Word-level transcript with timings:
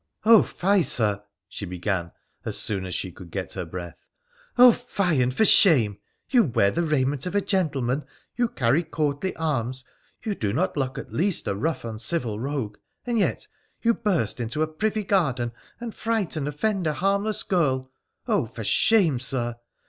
'Oh, 0.25 0.41
fie, 0.41 0.81
Sir!' 0.81 1.21
she 1.47 1.63
began, 1.67 2.11
as 2.43 2.57
soon 2.57 2.87
as 2.87 2.95
she 2.95 3.11
could 3.11 3.29
get 3.29 3.53
her 3.53 3.65
breath.' 3.65 3.99
Oh! 4.57 4.71
fie, 4.71 5.21
and 5.21 5.31
for 5.31 5.45
shame! 5.45 5.99
You 6.27 6.41
wear 6.43 6.71
the 6.71 6.81
raiment 6.81 7.27
of 7.27 7.35
a 7.35 7.39
gentleman, 7.39 8.05
you 8.35 8.47
carry 8.47 8.81
courtly 8.81 9.35
arms, 9.35 9.85
you 10.23 10.33
do 10.33 10.53
not 10.53 10.75
look 10.75 10.97
at 10.97 11.13
least 11.13 11.47
a 11.47 11.53
rough, 11.53 11.85
uncivil 11.85 12.39
rogue, 12.39 12.77
and 13.05 13.19
yet 13.19 13.45
you 13.83 13.93
burst 13.93 14.39
into 14.39 14.63
a 14.63 14.67
privy 14.67 15.03
garden 15.03 15.51
and 15.79 15.93
fright 15.93 16.35
and 16.35 16.47
offend 16.47 16.87
a 16.87 16.93
harmless 16.93 17.43
girl— 17.43 17.91
oh! 18.27 18.47
for 18.47 18.63
shame, 18.63 19.19
Sir 19.19 19.57